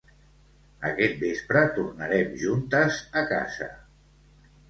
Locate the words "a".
3.21-3.25